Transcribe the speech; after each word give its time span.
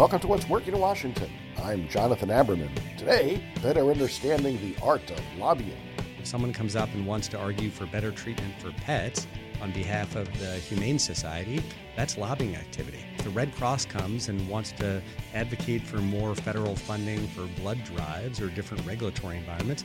Welcome 0.00 0.20
to 0.20 0.28
What's 0.28 0.48
Working 0.48 0.72
in 0.72 0.80
Washington. 0.80 1.30
I'm 1.62 1.86
Jonathan 1.86 2.30
Aberman. 2.30 2.70
Today, 2.96 3.44
better 3.62 3.90
understanding 3.90 4.58
the 4.62 4.74
art 4.82 5.10
of 5.10 5.20
lobbying. 5.36 5.76
If 6.18 6.26
someone 6.26 6.54
comes 6.54 6.74
up 6.74 6.88
and 6.94 7.06
wants 7.06 7.28
to 7.28 7.38
argue 7.38 7.68
for 7.68 7.84
better 7.84 8.10
treatment 8.10 8.58
for 8.58 8.72
pets 8.72 9.26
on 9.60 9.72
behalf 9.72 10.16
of 10.16 10.26
the 10.38 10.54
Humane 10.54 10.98
Society, 10.98 11.62
that's 11.96 12.16
lobbying 12.16 12.56
activity. 12.56 13.04
If 13.18 13.24
the 13.24 13.30
Red 13.30 13.54
Cross 13.54 13.84
comes 13.84 14.30
and 14.30 14.48
wants 14.48 14.72
to 14.78 15.02
advocate 15.34 15.82
for 15.82 15.98
more 15.98 16.34
federal 16.34 16.76
funding 16.76 17.28
for 17.28 17.46
blood 17.60 17.84
drives 17.84 18.40
or 18.40 18.48
different 18.48 18.86
regulatory 18.86 19.36
environments, 19.36 19.84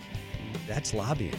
that's 0.66 0.94
lobbying. 0.94 1.36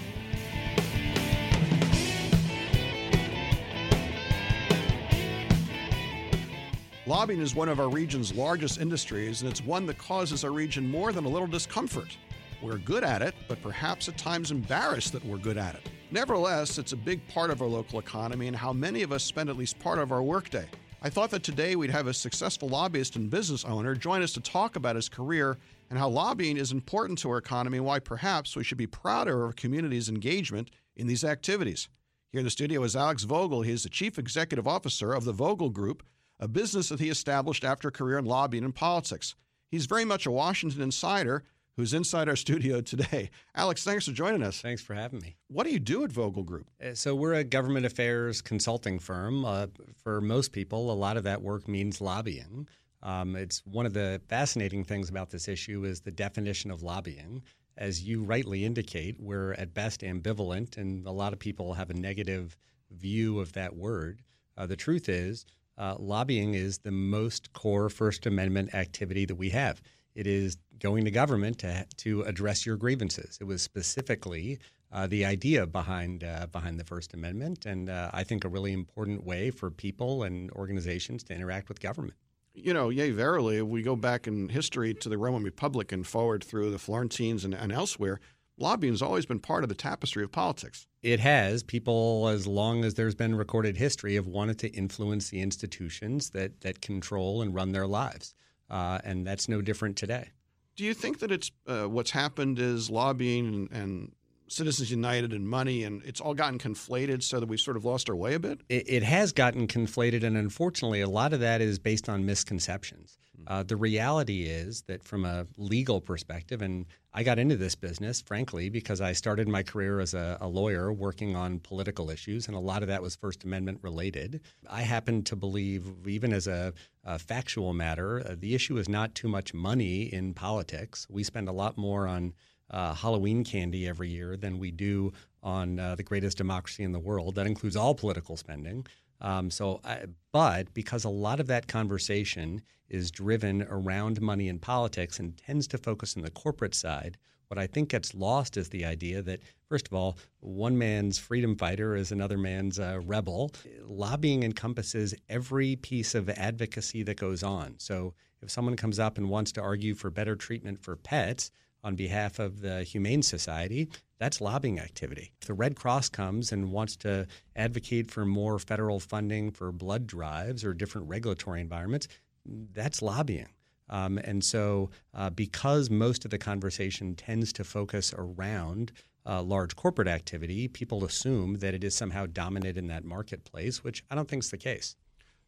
Lobbying 7.09 7.41
is 7.41 7.55
one 7.55 7.69
of 7.69 7.78
our 7.78 7.88
region's 7.88 8.34
largest 8.34 8.80
industries, 8.80 9.41
and 9.41 9.48
it's 9.48 9.62
one 9.62 9.87
that 9.87 9.96
causes 9.96 10.42
our 10.42 10.51
region 10.51 10.91
more 10.91 11.12
than 11.12 11.24
a 11.24 11.29
little 11.29 11.46
discomfort. 11.46 12.19
We're 12.60 12.79
good 12.79 13.05
at 13.05 13.23
it, 13.23 13.32
but 13.46 13.62
perhaps 13.62 14.09
at 14.09 14.19
times 14.19 14.51
embarrassed 14.51 15.12
that 15.12 15.24
we're 15.24 15.38
good 15.38 15.56
at 15.56 15.77
it. 15.77 15.88
Nevertheless, 16.10 16.79
it's 16.79 16.91
a 16.91 16.96
big 16.96 17.24
part 17.29 17.51
of 17.51 17.62
our 17.62 17.69
local 17.69 18.01
economy 18.01 18.48
and 18.48 18.56
how 18.56 18.73
many 18.73 19.05
of 19.05 19.12
us 19.12 19.23
spend 19.23 19.48
at 19.48 19.56
least 19.56 19.79
part 19.79 20.01
of 20.01 20.10
our 20.10 20.20
workday. 20.20 20.66
I 21.01 21.09
thought 21.09 21.30
that 21.30 21.45
today 21.45 21.77
we'd 21.77 21.91
have 21.91 22.09
a 22.09 22.12
successful 22.12 22.69
lobbyist 22.69 23.15
and 23.15 23.30
business 23.30 23.65
owner 23.65 23.95
join 23.95 24.20
us 24.20 24.32
to 24.32 24.41
talk 24.41 24.74
about 24.74 24.96
his 24.96 25.09
career 25.09 25.59
and 25.91 26.01
how 26.01 26.09
lobbying 26.09 26.57
is 26.57 26.73
important 26.73 27.20
to 27.20 27.30
our 27.30 27.38
economy 27.38 27.77
and 27.77 27.87
why 27.87 28.01
perhaps 28.01 28.57
we 28.57 28.65
should 28.65 28.79
be 28.79 28.88
prouder 28.88 29.45
of 29.45 29.46
our 29.46 29.52
community's 29.52 30.09
engagement 30.09 30.73
in 30.96 31.07
these 31.07 31.23
activities. 31.23 31.88
Here 32.32 32.41
in 32.41 32.45
the 32.45 32.51
studio 32.51 32.82
is 32.82 32.96
Alex 32.96 33.23
Vogel. 33.23 33.63
He 33.63 33.70
is 33.70 33.85
the 33.85 33.91
Chief 33.91 34.18
Executive 34.18 34.66
Officer 34.66 35.13
of 35.13 35.24
the 35.24 35.32
Vogel 35.32 35.70
Group, 35.70 36.02
a 36.40 36.48
business 36.48 36.88
that 36.88 37.01
he 37.01 37.09
established 37.09 37.65
after 37.65 37.88
a 37.88 37.92
career 37.92 38.18
in 38.18 38.24
lobbying 38.24 38.65
and 38.65 38.74
politics. 38.74 39.34
He's 39.70 39.87
very 39.87 40.04
much 40.04 40.26
a 40.26 40.30
Washington 40.30 40.82
insider 40.82 41.45
who's 41.76 41.92
inside 41.92 42.29
our 42.29 42.37
studio 42.46 42.80
today. 42.80 43.30
Alex, 43.54 43.84
thanks 43.84 44.06
for 44.06 44.12
joining 44.12 44.42
us. 44.42 44.60
Thanks 44.60 44.82
for 44.82 44.95
having 44.95 45.20
me. 45.20 45.37
What 45.48 45.66
do 45.66 45.73
you 45.73 45.79
do 45.79 46.04
at 46.04 46.12
Vogel 46.12 46.42
Group? 46.42 46.70
Uh, 46.82 46.95
So, 46.95 47.14
we're 47.14 47.34
a 47.34 47.45
government 47.45 47.87
affairs 47.87 48.40
consulting 48.40 48.98
firm. 48.98 49.45
Uh, 49.45 49.66
for 50.02 50.20
most 50.20 50.52
people, 50.52 50.90
a 50.90 50.95
lot 50.95 51.16
of 51.16 51.24
that 51.24 51.42
work 51.42 51.68
means 51.68 52.01
lobbying. 52.01 52.68
Um, 53.02 53.37
it's 53.37 53.62
one 53.66 53.87
of 53.87 53.92
the 53.92 54.20
fascinating 54.29 54.82
things 54.84 55.09
about 55.09 55.30
this 55.30 55.48
issue 55.48 55.84
is 55.84 56.01
the 56.01 56.10
definition 56.10 56.70
of 56.70 56.82
lobbying. 56.82 57.42
As 57.76 58.02
you 58.02 58.23
rightly 58.23 58.64
indicate, 58.64 59.20
we're 59.20 59.52
at 59.52 59.74
best 59.74 60.01
ambivalent, 60.01 60.79
and 60.79 61.07
a 61.07 61.10
lot 61.12 61.34
of 61.34 61.38
people 61.38 61.74
have 61.74 61.90
a 61.90 61.95
negative 61.95 62.57
view 62.90 63.38
of 63.38 63.52
that 63.52 63.76
word. 63.76 64.22
Uh, 64.56 64.66
the 64.66 64.76
truth 64.76 65.09
is, 65.10 65.44
uh, 65.78 65.97
lobbying 65.99 66.55
is 66.55 66.78
the 66.78 66.91
most 66.91 67.53
core 67.53 67.88
First 67.88 68.27
Amendment 68.27 68.75
activity 68.75 69.25
that 69.27 69.34
we 69.34 69.50
have. 69.50 69.81
It 70.15 70.27
is 70.27 70.56
going 70.78 71.05
to 71.05 71.10
government 71.10 71.59
to, 71.59 71.87
to 71.99 72.22
address 72.22 72.65
your 72.65 72.77
grievances. 72.77 73.38
It 73.41 73.44
was 73.44 73.62
specifically 73.62 74.59
uh, 74.93 75.06
the 75.06 75.25
idea 75.25 75.66
behind 75.66 76.25
uh, 76.25 76.47
behind 76.47 76.78
the 76.78 76.84
First 76.84 77.12
Amendment, 77.12 77.66
and 77.66 77.91
uh, 77.91 78.10
I 78.12 78.22
think 78.25 78.44
a 78.44 78.49
really 78.49 78.72
important 78.72 79.25
way 79.25 79.50
for 79.50 79.71
people 79.71 80.22
and 80.22 80.50
organizations 80.53 81.22
to 81.25 81.34
interact 81.34 81.69
with 81.69 81.81
government. 81.81 82.15
You 82.54 82.72
know, 82.72 82.88
yea, 82.88 83.10
verily, 83.10 83.59
if 83.59 83.66
we 83.66 83.82
go 83.82 83.97
back 83.97 84.27
in 84.27 84.49
history 84.49 84.94
to 84.94 85.09
the 85.10 85.19
Roman 85.19 85.43
Republic 85.43 85.93
and 85.93 86.06
forward 86.06 86.43
through 86.43 86.71
the 86.71 86.78
Florentines 86.78 87.44
and, 87.44 87.53
and 87.53 87.71
elsewhere, 87.71 88.21
lobbying 88.59 88.93
has 88.93 89.03
always 89.03 89.26
been 89.26 89.41
part 89.41 89.62
of 89.62 89.69
the 89.69 89.75
tapestry 89.75 90.25
of 90.25 90.32
politics. 90.32 90.87
It 91.03 91.21
has 91.21 91.62
people, 91.62 92.28
as 92.28 92.47
long 92.47 92.84
as 92.84 92.94
there's 92.94 93.14
been 93.14 93.34
recorded 93.34 93.76
history, 93.76 94.14
have 94.14 94.26
wanted 94.26 94.58
to 94.60 94.69
influence 94.69 95.31
the 95.31 95.41
institutions 95.41 96.31
that 96.31 96.60
that 96.62 96.81
control 96.81 97.42
and 97.42 97.54
run 97.54 97.72
their 97.72 97.86
lives, 97.86 98.34
uh, 98.70 98.98
and 99.04 99.26
that's 99.26 99.48
no 99.48 99.62
different 99.62 99.97
today. 99.97 100.31
Do 100.75 100.84
you 100.84 100.94
think 100.94 101.20
that 101.20 101.31
it's 101.31 101.50
uh, 101.66 101.84
what's 101.84 102.10
happened 102.10 102.58
is 102.58 102.91
lobbying 102.91 103.47
and, 103.47 103.72
and 103.72 104.12
Citizens 104.48 104.90
United 104.90 105.32
and 105.32 105.48
money, 105.48 105.84
and 105.84 106.02
it's 106.04 106.20
all 106.20 106.34
gotten 106.34 106.58
conflated 106.58 107.22
so 107.22 107.40
that 107.40 107.48
we've 107.48 107.60
sort 107.60 107.76
of 107.76 107.84
lost 107.84 108.08
our 108.08 108.16
way 108.16 108.34
a 108.34 108.38
bit? 108.38 108.60
It, 108.68 108.88
it 108.88 109.02
has 109.02 109.32
gotten 109.32 109.66
conflated, 109.66 110.22
and 110.22 110.36
unfortunately, 110.36 111.00
a 111.00 111.08
lot 111.08 111.32
of 111.32 111.40
that 111.40 111.60
is 111.60 111.78
based 111.78 112.08
on 112.08 112.24
misconceptions. 112.24 113.18
Uh, 113.46 113.62
the 113.62 113.76
reality 113.76 114.44
is 114.44 114.82
that 114.82 115.04
from 115.04 115.24
a 115.24 115.46
legal 115.56 116.00
perspective, 116.00 116.62
and 116.62 116.86
I 117.12 117.22
got 117.22 117.38
into 117.38 117.56
this 117.56 117.74
business, 117.74 118.20
frankly, 118.20 118.70
because 118.70 119.00
I 119.00 119.12
started 119.12 119.46
my 119.46 119.62
career 119.62 120.00
as 120.00 120.14
a, 120.14 120.36
a 120.40 120.48
lawyer 120.48 120.92
working 120.92 121.36
on 121.36 121.60
political 121.60 122.10
issues, 122.10 122.48
and 122.48 122.56
a 122.56 122.60
lot 122.60 122.82
of 122.82 122.88
that 122.88 123.02
was 123.02 123.14
First 123.14 123.44
Amendment 123.44 123.78
related. 123.82 124.40
I 124.68 124.82
happen 124.82 125.22
to 125.24 125.36
believe, 125.36 125.86
even 126.06 126.32
as 126.32 126.46
a, 126.46 126.72
a 127.04 127.18
factual 127.18 127.72
matter, 127.72 128.20
uh, 128.20 128.34
the 128.38 128.54
issue 128.54 128.78
is 128.78 128.88
not 128.88 129.14
too 129.14 129.28
much 129.28 129.54
money 129.54 130.12
in 130.12 130.34
politics. 130.34 131.06
We 131.08 131.22
spend 131.22 131.48
a 131.48 131.52
lot 131.52 131.76
more 131.76 132.08
on 132.08 132.32
uh, 132.71 132.94
Halloween 132.94 133.44
candy 133.44 133.87
every 133.87 134.09
year 134.09 134.37
than 134.37 134.59
we 134.59 134.71
do 134.71 135.12
on 135.43 135.78
uh, 135.78 135.94
the 135.94 136.03
greatest 136.03 136.37
democracy 136.37 136.82
in 136.82 136.93
the 136.93 136.99
world. 136.99 137.34
That 137.37 137.47
includes 137.47 137.77
all 137.77 137.94
political 137.94 138.37
spending. 138.37 138.87
Um, 139.21 139.50
so, 139.50 139.81
I, 139.84 140.04
but 140.32 140.72
because 140.75 141.05
a 141.05 141.09
lot 141.09 141.41
of 141.41 141.47
that 141.47 141.69
conversation 141.69 142.62
is 142.88 143.10
driven 143.10 143.62
around 143.62 144.21
money 144.21 144.49
in 144.49 144.59
politics 144.59 145.19
and 145.19 145.37
tends 145.37 145.66
to 145.69 145.78
focus 145.78 146.16
on 146.16 146.22
the 146.22 146.31
corporate 146.31 146.75
side, 146.75 147.16
what 147.49 147.59
I 147.59 147.66
think 147.66 147.91
gets 147.91 148.15
lost 148.15 148.56
is 148.56 148.69
the 148.69 148.84
idea 148.84 149.22
that, 149.22 149.41
first 149.69 149.87
of 149.87 149.94
all, 149.94 150.19
one 150.41 150.76
man's 150.76 151.19
freedom 151.19 151.56
fighter 151.56 151.94
is 151.94 152.10
another 152.10 152.37
man's 152.37 152.78
uh, 152.78 153.00
rebel. 153.05 153.53
Lobbying 153.84 154.43
encompasses 154.43 155.15
every 155.28 155.76
piece 155.76 156.15
of 156.15 156.28
advocacy 156.28 157.05
that 157.05 157.16
goes 157.16 157.43
on. 157.43 157.76
So, 157.78 158.15
if 158.43 158.50
someone 158.50 158.76
comes 158.76 158.99
up 158.99 159.16
and 159.16 159.31
wants 159.31 159.53
to 159.53 159.62
argue 159.62 159.94
for 159.94 160.10
better 160.10 160.37
treatment 160.37 160.78
for 160.78 160.97
pets, 160.97 161.50
on 161.86 161.94
behalf 161.94 162.41
of 162.41 162.60
the 162.62 162.82
Humane 162.82 163.22
Society, 163.22 163.88
that's 164.19 164.41
lobbying 164.41 164.80
activity. 164.80 165.32
If 165.41 165.47
the 165.47 165.54
Red 165.54 165.76
Cross 165.76 166.08
comes 166.08 166.50
and 166.50 166.72
wants 166.72 166.97
to 166.97 167.28
advocate 167.54 168.10
for 168.10 168.24
more 168.24 168.58
federal 168.58 168.98
funding 168.98 169.52
for 169.52 169.70
blood 169.70 170.04
drives 170.04 170.64
or 170.64 170.75
different 170.75 171.08
regulatory 171.08 171.60
environments, 171.60 172.08
that's 172.44 173.02
lobbying. 173.02 173.46
Um, 173.88 174.19
and 174.19 174.42
so, 174.42 174.91
uh, 175.14 175.30
because 175.30 175.88
most 175.88 176.25
of 176.25 176.32
the 176.32 176.38
conversation 176.38 177.14
tends 177.14 177.52
to 177.52 177.62
focus 177.62 178.12
around 178.19 178.91
uh, 179.25 179.41
large 179.42 179.76
corporate 179.76 180.08
activity, 180.08 180.66
people 180.66 181.04
assume 181.04 181.58
that 181.58 181.72
it 181.72 181.84
is 181.84 181.94
somehow 181.94 182.26
dominant 182.26 182.76
in 182.76 182.88
that 182.88 183.04
marketplace, 183.04 183.84
which 183.84 184.02
I 184.10 184.16
don't 184.16 184.28
think 184.28 184.42
is 184.42 184.50
the 184.50 184.58
case. 184.58 184.96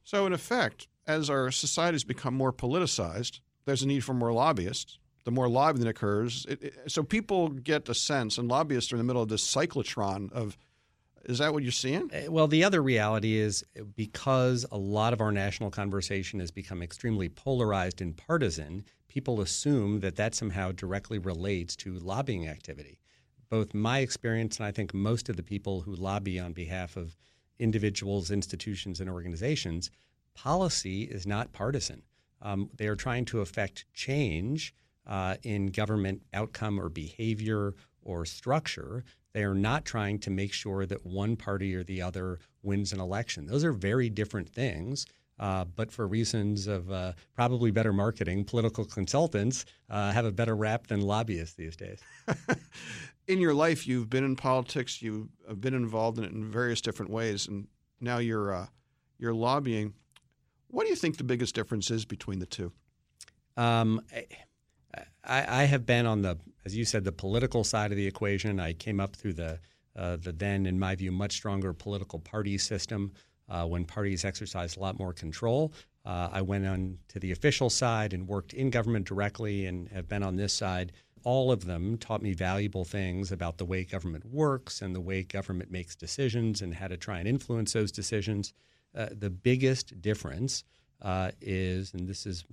So, 0.04 0.25
in 0.25 0.32
effect, 0.32 0.87
as 1.04 1.28
our 1.28 1.50
societies 1.50 2.04
become 2.04 2.34
more 2.34 2.53
politicized, 2.53 3.41
there's 3.65 3.82
a 3.82 3.88
need 3.88 4.04
for 4.04 4.15
more 4.15 4.32
lobbyists. 4.32 5.00
The 5.28 5.33
more 5.33 5.47
lobbying 5.50 5.87
occurs, 5.87 6.47
it, 6.49 6.62
it, 6.62 6.75
so 6.87 7.03
people 7.03 7.50
get 7.50 7.87
a 7.91 7.94
sense, 7.94 8.39
and 8.39 8.49
lobbyists 8.49 8.91
are 8.94 8.94
in 8.94 8.99
the 8.99 9.05
middle 9.05 9.21
of 9.21 9.28
this 9.28 9.47
cyclotron 9.47 10.33
of. 10.33 10.56
Is 11.27 11.37
that 11.37 11.53
what 11.53 11.62
you're 11.62 11.71
seeing? 11.71 12.11
Uh, 12.11 12.33
Well, 12.33 12.49
the 12.49 12.65
other 12.65 12.83
reality 12.83 13.37
is 13.37 13.62
because 13.94 14.65
a 14.72 14.78
lot 14.78 15.12
of 15.12 15.21
our 15.21 15.31
national 15.31 15.71
conversation 15.71 16.41
has 16.41 16.50
become 16.50 16.81
extremely 16.83 17.28
polarized 17.28 18.00
and 18.00 18.16
partisan, 18.16 18.87
people 19.09 19.43
assume 19.43 20.00
that 20.00 20.16
that 20.16 20.34
somehow 20.34 20.72
directly 20.72 21.19
relates 21.19 21.77
to 21.77 21.99
lobbying 21.99 22.49
activity. 22.49 22.99
Both 23.50 23.75
my 23.75 23.99
experience 23.99 24.56
and 24.56 24.65
I 24.65 24.72
think 24.72 24.95
most 24.95 25.28
of 25.28 25.37
the 25.37 25.43
people 25.43 25.83
who 25.83 25.95
lobby 25.95 26.41
on 26.41 26.55
behalf 26.55 26.97
of 26.97 27.19
individuals, 27.59 28.31
institutions, 28.31 28.99
and 28.99 29.10
organizations, 29.10 29.91
policy 30.34 31.03
is 31.03 31.27
not 31.27 31.53
partisan. 31.53 32.00
Um, 32.41 32.71
they 32.75 32.87
are 32.87 32.97
trying 32.97 33.27
to 33.27 33.43
affect 33.43 33.84
change 33.93 34.72
uh, 35.09 35.37
in 35.43 35.66
government 35.66 36.22
outcome 36.34 36.81
or 36.81 36.89
behavior 36.89 37.75
or 38.03 38.25
structure. 38.25 39.05
They 39.33 39.43
are 39.45 39.55
not 39.55 39.84
trying 39.84 40.19
to 40.21 40.31
make 40.31 40.53
sure 40.53 40.87
that 40.87 41.05
one 41.05 41.37
party 41.37 41.75
or 41.75 41.84
the 41.84 42.03
other 42.03 42.39
wins 42.63 42.93
an 42.93 43.01
election. 43.01 43.47
Those 43.47 43.65
are 43.65 43.72
very 43.72 44.10
different 44.10 44.49
things. 44.49 45.07
Uh, 45.39 45.65
but 45.65 45.93
for 45.93 46.09
reasons 46.09 46.66
of 46.66 46.91
uh, 46.91 47.13
probably 47.34 47.71
better 47.71 47.93
marketing, 47.93 48.45
political 48.45 48.84
consultants 48.84 49.65
uh, 49.89 50.10
have 50.10 50.25
a 50.25 50.33
better 50.33 50.57
rap 50.57 50.89
than 50.89 51.01
lobbyists 51.01 51.54
these 51.54 51.77
days. 51.77 52.01
in 53.28 53.39
your 53.39 53.54
life, 53.54 53.87
you've 53.87 54.11
been 54.11 54.25
in 54.25 54.34
politics, 54.34 55.01
you've 55.01 55.28
been 55.61 55.75
involved 55.75 56.19
in 56.19 56.25
it 56.25 56.33
in 56.33 56.51
various 56.51 56.81
different 56.81 57.13
ways, 57.13 57.47
and 57.47 57.69
now 58.01 58.19
you're 58.19 58.53
uh, 58.53 58.66
you're 59.19 59.34
lobbying. 59.34 59.95
What 60.69 60.84
do 60.84 60.91
you 60.91 60.97
think 60.97 61.19
the 61.19 61.25
biggest 61.25 61.54
difference 61.54 61.91
is 61.91 62.04
between 62.04 62.41
the 62.41 62.47
two? 62.47 62.72
Um, 63.57 64.01
I, 65.28 65.63
I, 65.63 65.65
have 65.65 65.84
been 65.84 66.07
on 66.07 66.22
the, 66.22 66.39
as 66.65 66.77
you 66.77 66.84
said, 66.84 67.04
the 67.04 67.13
political 67.13 67.63
side 67.65 67.91
of 67.91 67.97
the 67.97 68.07
equation. 68.07 68.59
I 68.59 68.72
came 68.72 69.01
up 69.01 69.15
through 69.15 69.34
the 69.34 69.59
uh, 69.97 70.16
the 70.16 70.33
then, 70.33 70.65
in 70.66 70.78
my 70.78 70.95
view, 70.95 71.10
much 71.10 71.33
stronger 71.33 71.72
political 71.72 72.21
party 72.21 72.57
system 72.57 73.13
uh, 73.48 73.66
when 73.66 73.84
parties 73.84 74.25
exercised 74.25 74.77
a 74.77 74.80
lot 74.80 74.98
more 74.98 75.13
control. 75.13 75.72
Uh, 76.04 76.28
I 76.33 76.41
went 76.41 76.66
on 76.66 76.98
to 77.09 77.19
the 77.19 77.33
official 77.33 77.69
side 77.69 78.13
and 78.13 78.28
worked 78.28 78.53
in 78.53 78.71
government 78.71 79.07
directly, 79.07 79.66
and 79.66 79.89
have 79.89 80.09
been 80.09 80.22
on 80.22 80.36
this 80.36 80.53
side. 80.53 80.92
All 81.25 81.51
of 81.51 81.65
them 81.65 81.98
taught 81.98 82.22
me 82.22 82.33
valuable 82.33 82.84
things 82.84 83.33
about 83.33 83.59
the 83.59 83.65
way 83.65 83.84
government 83.84 84.25
works 84.25 84.80
and 84.80 84.95
the 84.95 85.01
way 85.01 85.25
government 85.25 85.71
makes 85.71 85.97
decisions 85.97 86.63
and 86.63 86.75
how 86.75 86.86
to 86.86 86.97
try 86.97 87.19
and 87.19 87.27
influence 87.27 87.72
those 87.72 87.91
decisions. 87.91 88.53
Uh, 88.95 89.09
the 89.10 89.30
biggest 89.30 90.01
difference 90.01 90.63
uh, 91.03 91.33
is, 91.41 91.92
and 91.92 92.09
this 92.09 92.25
is 92.25 92.45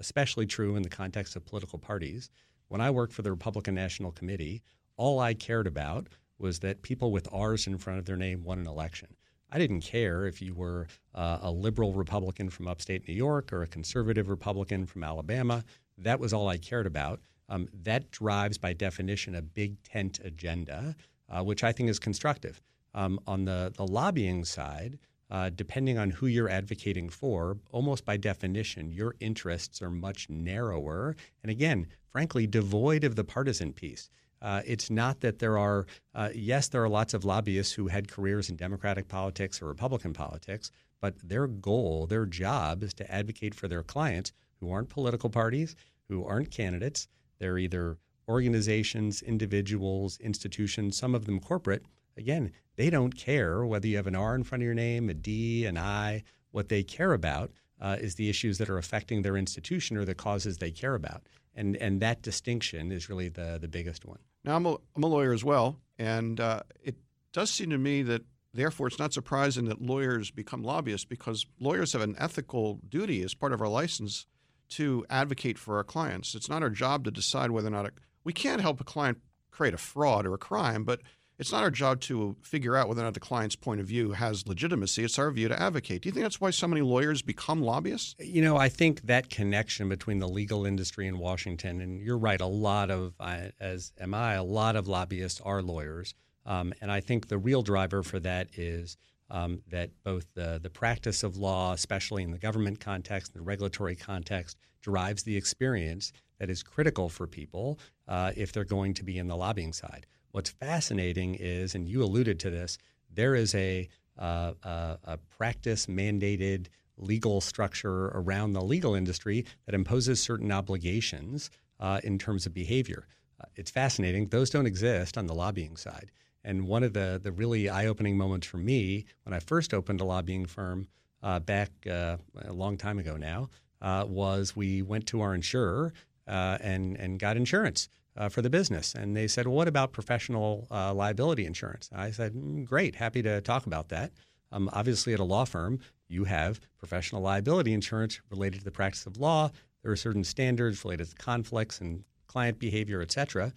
especially 0.00 0.46
true 0.46 0.76
in 0.76 0.82
the 0.82 0.88
context 0.88 1.36
of 1.36 1.44
political 1.44 1.78
parties. 1.78 2.30
When 2.68 2.80
I 2.80 2.90
worked 2.90 3.12
for 3.12 3.22
the 3.22 3.30
Republican 3.30 3.74
National 3.74 4.12
Committee, 4.12 4.62
all 4.96 5.20
I 5.20 5.34
cared 5.34 5.66
about 5.66 6.08
was 6.38 6.60
that 6.60 6.82
people 6.82 7.10
with 7.10 7.28
R's 7.32 7.66
in 7.66 7.78
front 7.78 7.98
of 7.98 8.04
their 8.04 8.16
name 8.16 8.44
won 8.44 8.58
an 8.58 8.66
election. 8.66 9.08
I 9.50 9.58
didn't 9.58 9.80
care 9.80 10.26
if 10.26 10.42
you 10.42 10.54
were 10.54 10.86
uh, 11.14 11.38
a 11.42 11.50
liberal 11.50 11.94
Republican 11.94 12.50
from 12.50 12.68
upstate 12.68 13.08
New 13.08 13.14
York 13.14 13.52
or 13.52 13.62
a 13.62 13.66
conservative 13.66 14.28
Republican 14.28 14.84
from 14.86 15.02
Alabama. 15.02 15.64
That 15.96 16.20
was 16.20 16.32
all 16.32 16.48
I 16.48 16.58
cared 16.58 16.86
about. 16.86 17.20
Um, 17.48 17.68
that 17.82 18.10
drives, 18.10 18.58
by 18.58 18.74
definition, 18.74 19.34
a 19.34 19.42
big 19.42 19.82
tent 19.82 20.20
agenda, 20.22 20.94
uh, 21.30 21.42
which 21.42 21.64
I 21.64 21.72
think 21.72 21.88
is 21.88 21.98
constructive. 21.98 22.60
Um, 22.94 23.18
on 23.26 23.44
the, 23.44 23.72
the 23.74 23.86
lobbying 23.86 24.44
side, 24.44 24.98
uh, 25.30 25.50
depending 25.54 25.98
on 25.98 26.10
who 26.10 26.26
you're 26.26 26.48
advocating 26.48 27.08
for, 27.08 27.58
almost 27.70 28.04
by 28.04 28.16
definition, 28.16 28.90
your 28.90 29.14
interests 29.20 29.82
are 29.82 29.90
much 29.90 30.28
narrower. 30.30 31.14
And 31.42 31.50
again, 31.50 31.86
frankly, 32.10 32.46
devoid 32.46 33.04
of 33.04 33.16
the 33.16 33.24
partisan 33.24 33.72
piece. 33.72 34.10
Uh, 34.40 34.62
it's 34.64 34.88
not 34.88 35.20
that 35.20 35.38
there 35.38 35.58
are, 35.58 35.86
uh, 36.14 36.30
yes, 36.34 36.68
there 36.68 36.82
are 36.82 36.88
lots 36.88 37.12
of 37.12 37.24
lobbyists 37.24 37.72
who 37.72 37.88
had 37.88 38.08
careers 38.08 38.48
in 38.50 38.56
Democratic 38.56 39.08
politics 39.08 39.60
or 39.60 39.66
Republican 39.66 40.12
politics, 40.12 40.70
but 41.00 41.14
their 41.22 41.46
goal, 41.46 42.06
their 42.06 42.26
job 42.26 42.82
is 42.82 42.94
to 42.94 43.10
advocate 43.12 43.54
for 43.54 43.68
their 43.68 43.82
clients 43.82 44.32
who 44.60 44.70
aren't 44.70 44.88
political 44.88 45.30
parties, 45.30 45.76
who 46.08 46.24
aren't 46.24 46.50
candidates. 46.50 47.08
They're 47.38 47.58
either 47.58 47.98
organizations, 48.28 49.22
individuals, 49.22 50.18
institutions, 50.20 50.96
some 50.96 51.14
of 51.14 51.24
them 51.24 51.40
corporate. 51.40 51.84
Again, 52.18 52.52
they 52.76 52.90
don't 52.90 53.16
care 53.16 53.64
whether 53.64 53.86
you 53.86 53.96
have 53.96 54.06
an 54.06 54.14
R 54.14 54.34
in 54.34 54.44
front 54.44 54.62
of 54.62 54.66
your 54.66 54.74
name, 54.74 55.08
a 55.08 55.14
D, 55.14 55.64
an 55.64 55.78
I. 55.78 56.24
What 56.50 56.68
they 56.68 56.82
care 56.82 57.12
about 57.12 57.52
uh, 57.80 57.96
is 58.00 58.16
the 58.16 58.28
issues 58.28 58.58
that 58.58 58.68
are 58.68 58.78
affecting 58.78 59.22
their 59.22 59.36
institution 59.36 59.96
or 59.96 60.04
the 60.04 60.14
causes 60.14 60.58
they 60.58 60.70
care 60.70 60.94
about. 60.94 61.22
And, 61.54 61.76
and 61.76 62.00
that 62.00 62.22
distinction 62.22 62.92
is 62.92 63.08
really 63.08 63.28
the, 63.28 63.58
the 63.60 63.68
biggest 63.68 64.04
one. 64.04 64.18
Now, 64.44 64.56
I'm 64.56 64.66
a, 64.66 64.76
I'm 64.96 65.02
a 65.02 65.06
lawyer 65.06 65.32
as 65.32 65.44
well, 65.44 65.76
and 65.98 66.40
uh, 66.40 66.62
it 66.82 66.96
does 67.32 67.50
seem 67.50 67.70
to 67.70 67.78
me 67.78 68.02
that 68.02 68.22
therefore 68.54 68.86
it's 68.86 68.98
not 68.98 69.12
surprising 69.12 69.66
that 69.66 69.82
lawyers 69.82 70.30
become 70.30 70.62
lobbyists 70.62 71.04
because 71.04 71.46
lawyers 71.60 71.92
have 71.92 72.02
an 72.02 72.16
ethical 72.18 72.80
duty 72.88 73.22
as 73.22 73.34
part 73.34 73.52
of 73.52 73.60
our 73.60 73.68
license 73.68 74.26
to 74.70 75.04
advocate 75.10 75.58
for 75.58 75.76
our 75.76 75.84
clients. 75.84 76.34
It's 76.34 76.48
not 76.48 76.62
our 76.62 76.70
job 76.70 77.04
to 77.04 77.10
decide 77.10 77.50
whether 77.50 77.68
or 77.68 77.72
not 77.72 77.86
a, 77.86 77.90
we 78.24 78.32
can't 78.32 78.60
help 78.60 78.80
a 78.80 78.84
client 78.84 79.18
create 79.50 79.74
a 79.74 79.78
fraud 79.78 80.26
or 80.26 80.34
a 80.34 80.38
crime, 80.38 80.84
but 80.84 81.00
it's 81.38 81.52
not 81.52 81.62
our 81.62 81.70
job 81.70 82.00
to 82.00 82.36
figure 82.42 82.76
out 82.76 82.88
whether 82.88 83.00
or 83.00 83.04
not 83.04 83.14
the 83.14 83.20
client's 83.20 83.54
point 83.54 83.80
of 83.80 83.86
view 83.86 84.12
has 84.12 84.46
legitimacy. 84.48 85.04
It's 85.04 85.18
our 85.18 85.30
view 85.30 85.48
to 85.48 85.60
advocate. 85.60 86.02
Do 86.02 86.08
you 86.08 86.12
think 86.12 86.24
that's 86.24 86.40
why 86.40 86.50
so 86.50 86.66
many 86.66 86.82
lawyers 86.82 87.22
become 87.22 87.62
lobbyists? 87.62 88.16
You 88.18 88.42
know, 88.42 88.56
I 88.56 88.68
think 88.68 89.02
that 89.02 89.30
connection 89.30 89.88
between 89.88 90.18
the 90.18 90.28
legal 90.28 90.66
industry 90.66 91.06
in 91.06 91.18
Washington, 91.18 91.80
and 91.80 92.00
you're 92.00 92.18
right, 92.18 92.40
a 92.40 92.46
lot 92.46 92.90
of, 92.90 93.14
as 93.60 93.92
am 94.00 94.14
I, 94.14 94.34
a 94.34 94.42
lot 94.42 94.74
of 94.74 94.88
lobbyists 94.88 95.40
are 95.42 95.62
lawyers. 95.62 96.12
Um, 96.44 96.72
and 96.80 96.90
I 96.90 97.00
think 97.00 97.28
the 97.28 97.38
real 97.38 97.62
driver 97.62 98.02
for 98.02 98.18
that 98.20 98.48
is 98.56 98.96
um, 99.30 99.62
that 99.68 99.90
both 100.02 100.26
the, 100.34 100.58
the 100.60 100.70
practice 100.70 101.22
of 101.22 101.36
law, 101.36 101.72
especially 101.72 102.22
in 102.22 102.32
the 102.32 102.38
government 102.38 102.80
context, 102.80 103.34
the 103.34 103.42
regulatory 103.42 103.94
context, 103.94 104.56
drives 104.80 105.22
the 105.22 105.36
experience 105.36 106.12
that 106.38 106.50
is 106.50 106.62
critical 106.62 107.08
for 107.08 107.26
people 107.26 107.78
uh, 108.08 108.32
if 108.36 108.52
they're 108.52 108.64
going 108.64 108.94
to 108.94 109.04
be 109.04 109.18
in 109.18 109.28
the 109.28 109.36
lobbying 109.36 109.72
side. 109.72 110.06
What's 110.32 110.50
fascinating 110.50 111.36
is, 111.36 111.74
and 111.74 111.88
you 111.88 112.02
alluded 112.02 112.38
to 112.40 112.50
this, 112.50 112.78
there 113.12 113.34
is 113.34 113.54
a, 113.54 113.88
uh, 114.18 114.52
a, 114.62 114.98
a 115.04 115.16
practice 115.16 115.86
mandated 115.86 116.66
legal 116.96 117.40
structure 117.40 118.06
around 118.08 118.52
the 118.52 118.60
legal 118.60 118.94
industry 118.94 119.44
that 119.66 119.74
imposes 119.74 120.20
certain 120.20 120.52
obligations 120.52 121.50
uh, 121.80 122.00
in 122.04 122.18
terms 122.18 122.46
of 122.46 122.52
behavior. 122.52 123.06
Uh, 123.40 123.46
it's 123.56 123.70
fascinating. 123.70 124.28
Those 124.28 124.50
don't 124.50 124.66
exist 124.66 125.16
on 125.16 125.26
the 125.26 125.34
lobbying 125.34 125.76
side. 125.76 126.10
And 126.44 126.66
one 126.66 126.82
of 126.82 126.92
the, 126.92 127.20
the 127.22 127.32
really 127.32 127.68
eye 127.68 127.86
opening 127.86 128.16
moments 128.16 128.46
for 128.46 128.56
me 128.58 129.06
when 129.24 129.34
I 129.34 129.40
first 129.40 129.74
opened 129.74 130.00
a 130.00 130.04
lobbying 130.04 130.46
firm 130.46 130.88
uh, 131.22 131.40
back 131.40 131.70
uh, 131.90 132.16
a 132.42 132.52
long 132.52 132.76
time 132.76 132.98
ago 132.98 133.16
now 133.16 133.48
uh, 133.82 134.04
was 134.08 134.56
we 134.56 134.82
went 134.82 135.06
to 135.06 135.20
our 135.20 135.34
insurer 135.34 135.92
uh, 136.26 136.58
and, 136.60 136.96
and 136.96 137.18
got 137.18 137.36
insurance 137.36 137.88
uh, 138.16 138.28
for 138.28 138.42
the 138.42 138.50
business. 138.50 138.94
And 138.94 139.16
they 139.16 139.28
said, 139.28 139.46
well, 139.46 139.56
what 139.56 139.68
about 139.68 139.92
professional 139.92 140.66
uh, 140.70 140.92
liability 140.94 141.46
insurance? 141.46 141.90
I 141.94 142.10
said, 142.10 142.34
mm, 142.34 142.64
great, 142.64 142.96
happy 142.96 143.22
to 143.22 143.40
talk 143.40 143.66
about 143.66 143.88
that. 143.88 144.12
Um, 144.50 144.70
obviously, 144.72 145.12
at 145.12 145.20
a 145.20 145.24
law 145.24 145.44
firm, 145.44 145.78
you 146.08 146.24
have 146.24 146.60
professional 146.78 147.20
liability 147.20 147.72
insurance 147.72 148.20
related 148.30 148.58
to 148.60 148.64
the 148.64 148.70
practice 148.70 149.06
of 149.06 149.18
law. 149.18 149.50
There 149.82 149.92
are 149.92 149.96
certain 149.96 150.24
standards 150.24 150.84
related 150.84 151.10
to 151.10 151.16
conflicts 151.16 151.80
and 151.80 152.04
client 152.26 152.58
behavior, 152.58 153.00
et 153.02 153.12
cetera. 153.12 153.52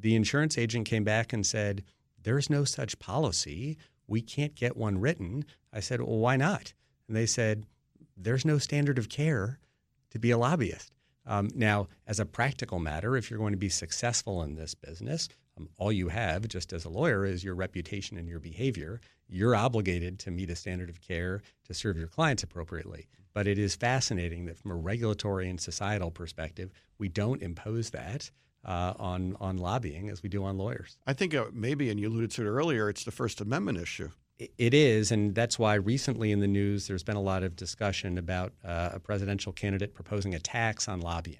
The 0.00 0.16
insurance 0.16 0.58
agent 0.58 0.86
came 0.88 1.04
back 1.04 1.32
and 1.32 1.46
said, 1.46 1.84
there's 2.22 2.50
no 2.50 2.64
such 2.64 2.98
policy. 2.98 3.78
We 4.08 4.20
can't 4.20 4.54
get 4.54 4.76
one 4.76 5.00
written. 5.00 5.44
I 5.72 5.80
said, 5.80 6.00
well, 6.00 6.18
why 6.18 6.36
not? 6.36 6.74
And 7.06 7.16
they 7.16 7.26
said, 7.26 7.66
there's 8.16 8.44
no 8.44 8.58
standard 8.58 8.98
of 8.98 9.08
care 9.08 9.60
to 10.10 10.18
be 10.18 10.32
a 10.32 10.38
lobbyist. 10.38 10.92
Um, 11.26 11.50
now, 11.54 11.88
as 12.06 12.20
a 12.20 12.24
practical 12.26 12.78
matter, 12.78 13.16
if 13.16 13.30
you're 13.30 13.38
going 13.38 13.52
to 13.52 13.58
be 13.58 13.68
successful 13.68 14.42
in 14.42 14.54
this 14.54 14.74
business, 14.74 15.28
um, 15.58 15.68
all 15.76 15.90
you 15.90 16.08
have, 16.08 16.46
just 16.48 16.72
as 16.72 16.84
a 16.84 16.88
lawyer, 16.88 17.24
is 17.24 17.42
your 17.42 17.54
reputation 17.54 18.16
and 18.16 18.28
your 18.28 18.38
behavior. 18.38 19.00
You're 19.28 19.56
obligated 19.56 20.18
to 20.20 20.30
meet 20.30 20.50
a 20.50 20.56
standard 20.56 20.88
of 20.88 21.00
care 21.00 21.42
to 21.64 21.74
serve 21.74 21.96
your 21.96 22.06
clients 22.06 22.42
appropriately. 22.42 23.08
But 23.34 23.46
it 23.46 23.58
is 23.58 23.74
fascinating 23.74 24.46
that 24.46 24.58
from 24.58 24.70
a 24.70 24.76
regulatory 24.76 25.50
and 25.50 25.60
societal 25.60 26.10
perspective, 26.10 26.70
we 26.98 27.08
don't 27.08 27.42
impose 27.42 27.90
that. 27.90 28.30
Uh, 28.64 28.94
on 28.98 29.36
on 29.38 29.58
lobbying 29.58 30.08
as 30.08 30.24
we 30.24 30.28
do 30.28 30.42
on 30.42 30.58
lawyers. 30.58 30.98
I 31.06 31.12
think 31.12 31.36
uh, 31.36 31.44
maybe, 31.52 31.88
and 31.88 32.00
you 32.00 32.08
alluded 32.08 32.32
to 32.32 32.42
it 32.42 32.46
earlier, 32.46 32.88
it's 32.88 33.04
the 33.04 33.12
First 33.12 33.40
Amendment 33.40 33.78
issue. 33.78 34.10
It 34.38 34.74
is, 34.74 35.12
and 35.12 35.34
that's 35.34 35.58
why 35.58 35.74
recently 35.76 36.30
in 36.30 36.40
the 36.40 36.46
news 36.46 36.86
there's 36.86 37.02
been 37.02 37.16
a 37.16 37.22
lot 37.22 37.42
of 37.42 37.56
discussion 37.56 38.18
about 38.18 38.52
uh, 38.62 38.90
a 38.92 39.00
presidential 39.00 39.50
candidate 39.50 39.94
proposing 39.94 40.34
a 40.34 40.38
tax 40.38 40.88
on 40.88 41.00
lobbying. 41.00 41.38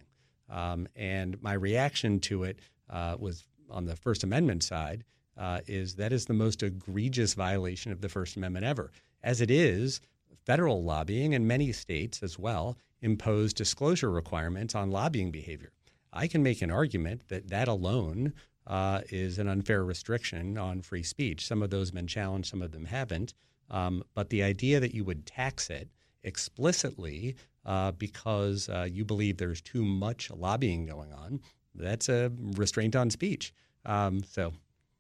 Um, 0.49 0.89
and 0.97 1.41
my 1.43 1.53
reaction 1.53 2.21
to 2.21 2.45
it 2.45 2.61
uh, 2.89 3.17
was 3.19 3.45
on 3.69 3.85
the 3.85 3.97
First 3.97 4.25
Amendment 4.25 4.63
side 4.63 5.05
uh, 5.37 5.61
is 5.67 5.97
that 5.97 6.13
is 6.13 6.25
the 6.25 6.33
most 6.33 6.63
egregious 6.63 7.35
violation 7.35 7.93
of 7.93 8.01
the 8.01 8.09
First 8.09 8.37
Amendment 8.37 8.65
ever. 8.65 8.91
As 9.23 9.43
it 9.43 9.51
is, 9.51 10.01
federal 10.47 10.83
lobbying 10.83 11.35
and 11.35 11.47
many 11.47 11.73
states 11.73 12.23
as 12.23 12.39
well 12.39 12.79
impose 13.03 13.53
disclosure 13.53 14.11
requirements 14.11 14.75
on 14.75 14.91
lobbying 14.91 15.31
behavior. 15.31 15.73
I 16.17 16.27
can 16.27 16.43
make 16.43 16.63
an 16.63 16.71
argument 16.71 17.29
that 17.29 17.49
that 17.51 17.69
alone 17.69 18.33
uh, 18.67 19.03
is 19.11 19.39
an 19.39 19.49
unfair 19.49 19.85
restriction 19.85 20.59
on 20.59 20.81
free 20.81 21.03
speech. 21.03 21.47
Some 21.47 21.63
of 21.63 21.71
those 21.71 21.89
have 21.89 21.95
been 21.95 22.07
challenged, 22.07 22.49
some 22.49 22.63
of 22.63 22.73
them 22.73 22.87
haven't. 22.87 23.35
Um, 23.71 24.03
but 24.15 24.31
the 24.31 24.43
idea 24.43 24.81
that 24.81 24.95
you 24.95 25.05
would 25.05 25.27
tax 25.27 25.71
it 25.71 25.89
explicitly 26.23 27.37
uh, 27.65 27.93
because 27.93 28.69
uh, 28.69 28.89
you 28.91 29.05
believe 29.05 29.37
there's 29.37 29.61
too 29.61 29.85
much 29.85 30.31
lobbying 30.31 30.87
going 30.87 31.13
on, 31.13 31.41
that's 31.75 32.09
a 32.09 32.33
restraint 32.39 32.97
on 32.97 33.11
speech. 33.11 33.53
Um, 33.85 34.23
so. 34.23 34.53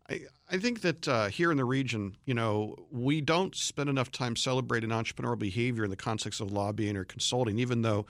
I, 0.08 0.20
I 0.50 0.58
think 0.58 0.82
that 0.82 1.08
uh, 1.08 1.26
here 1.26 1.50
in 1.50 1.56
the 1.56 1.64
region, 1.64 2.16
you 2.24 2.34
know, 2.34 2.76
we 2.92 3.20
don't 3.20 3.54
spend 3.56 3.88
enough 3.88 4.12
time 4.12 4.36
celebrating 4.36 4.90
entrepreneurial 4.90 5.38
behavior 5.38 5.84
in 5.84 5.90
the 5.90 5.96
context 5.96 6.40
of 6.40 6.52
lobbying 6.52 6.96
or 6.96 7.04
consulting, 7.04 7.58
even 7.58 7.82
though 7.82 8.06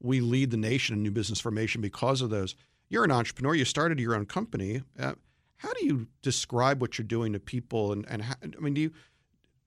we 0.00 0.20
lead 0.20 0.50
the 0.50 0.56
nation 0.56 0.94
in 0.94 1.02
new 1.02 1.10
business 1.10 1.40
formation 1.40 1.80
because 1.80 2.20
of 2.20 2.30
those 2.30 2.54
you're 2.88 3.04
an 3.04 3.10
entrepreneur. 3.10 3.54
You 3.54 3.64
started 3.64 3.98
your 3.98 4.14
own 4.14 4.26
company. 4.26 4.82
Uh, 4.98 5.14
how 5.56 5.72
do 5.72 5.86
you 5.86 6.06
describe 6.22 6.80
what 6.80 6.98
you're 6.98 7.06
doing 7.06 7.32
to 7.32 7.40
people? 7.40 7.92
And, 7.92 8.04
and 8.08 8.22
how, 8.22 8.34
I 8.42 8.60
mean, 8.60 8.74
do 8.74 8.80
you 8.80 8.92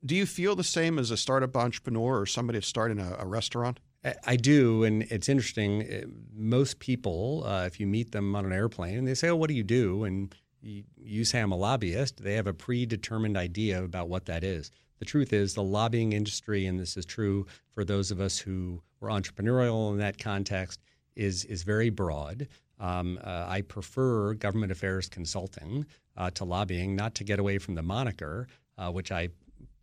do 0.05 0.15
you 0.15 0.25
feel 0.25 0.55
the 0.55 0.63
same 0.63 0.98
as 0.98 1.12
a 1.12 1.17
startup 1.17 1.57
entrepreneur 1.57 2.21
or 2.21 2.25
somebody 2.25 2.62
starting 2.62 3.00
a, 3.00 3.17
a 3.19 3.25
restaurant? 3.25 3.81
I 4.25 4.38
do, 4.38 4.86
and 4.86 5.03
it's 5.03 5.27
interesting. 5.27 5.81
Uh, 5.81 6.07
most 6.33 6.79
people, 6.79 7.43
uh, 7.45 7.65
if 7.65 7.81
you 7.81 7.88
meet 7.88 8.13
them 8.13 8.33
on 8.33 8.45
an 8.45 8.53
airplane, 8.53 8.98
and 8.98 9.05
they 9.05 9.13
say, 9.13 9.27
"Oh, 9.27 9.36
what 9.36 9.50
do 9.50 9.53
you 9.53 9.63
do?" 9.63 10.05
and 10.05 10.33
you 10.62 11.25
say, 11.25 11.41
"I'm 11.41 11.51
a 11.51 11.57
lobbyist," 11.57 12.24
they 12.24 12.36
have 12.36 12.48
a 12.48 12.53
predetermined 12.53 13.36
idea 13.36 13.83
about 13.83 14.07
what 14.07 14.25
that 14.27 14.41
is. 14.41 14.71
The 15.00 15.05
truth 15.05 15.33
is, 15.33 15.53
the 15.53 15.63
lobbying 15.63 16.13
industry, 16.13 16.65
and 16.65 16.79
this 16.79 16.95
is 16.95 17.05
true 17.05 17.45
for 17.74 17.83
those 17.83 18.09
of 18.09 18.21
us 18.21 18.39
who 18.39 18.81
were 19.00 19.10
entrepreneurial 19.10 19.91
in 19.91 19.98
that 20.00 20.18
context, 20.18 20.79
is 21.15 21.46
is 21.46 21.63
very 21.63 21.89
broad. 21.89 22.48
Um, 22.79 23.20
uh, 23.24 23.46
I 23.48 23.62
prefer 23.62 24.34
government 24.34 24.72
affairs 24.72 25.10
consulting 25.10 25.86
uh, 26.15 26.29
to 26.32 26.46
lobbying, 26.46 26.96
not 26.96 27.15
to 27.15 27.24
get 27.24 27.39
away 27.39 27.58
from 27.58 27.75
the 27.75 27.82
moniker, 27.82 28.48
uh, 28.77 28.89
which 28.91 29.12
I 29.12 29.29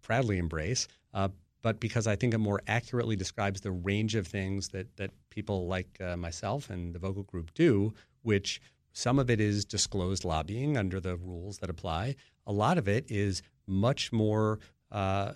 proudly 0.03 0.39
embrace, 0.39 0.89
uh, 1.13 1.29
but 1.63 1.79
because 1.81 2.07
I 2.07 2.17
think 2.17 2.33
it 2.33 2.39
more 2.39 2.61
accurately 2.67 3.17
describes 3.17 3.61
the 3.61 3.73
range 3.73 4.15
of 4.15 4.27
things 4.27 4.69
that 4.69 4.97
that 4.97 5.11
people 5.31 5.67
like 5.67 5.99
uh, 6.01 6.17
myself 6.17 6.71
and 6.71 6.95
the 6.95 6.99
Vogel 6.99 7.25
Group 7.25 7.53
do, 7.55 7.93
which 8.23 8.61
some 8.93 9.19
of 9.19 9.29
it 9.29 9.41
is 9.41 9.65
disclosed 9.65 10.25
lobbying 10.25 10.79
under 10.79 11.01
the 11.01 11.17
rules 11.17 11.59
that 11.59 11.69
apply. 11.69 12.15
A 12.47 12.53
lot 12.53 12.79
of 12.79 12.89
it 12.89 13.05
is 13.11 13.43
much 13.67 14.11
more 14.11 14.59
uh, 14.91 15.33